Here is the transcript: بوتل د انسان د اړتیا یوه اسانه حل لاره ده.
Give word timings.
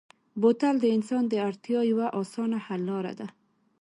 بوتل 0.41 0.75
د 0.81 0.85
انسان 0.95 1.23
د 1.29 1.33
اړتیا 1.47 1.79
یوه 1.91 2.07
اسانه 2.19 2.57
حل 2.65 2.81
لاره 2.89 3.13
ده. 3.19 3.27